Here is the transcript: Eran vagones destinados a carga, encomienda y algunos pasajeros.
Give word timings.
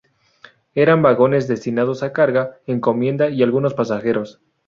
Eran 0.73 1.03
vagones 1.03 1.47
destinados 1.47 2.01
a 2.01 2.11
carga, 2.11 2.57
encomienda 2.65 3.29
y 3.29 3.43
algunos 3.43 3.75
pasajeros. 3.75 4.41